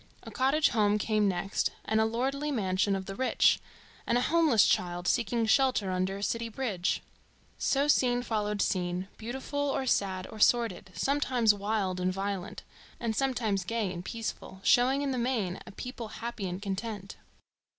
[0.23, 3.59] A cottage home came next, and a lordly mansion of the rich,
[4.07, 7.03] and a homeless child seeking shelter under a city bridge.
[7.59, 12.63] So scene followed scene, beautiful, or sad, or sordid, sometimes wild and violent,
[12.99, 17.17] and sometimes gay and peaceful, showing in the main a people happy and content.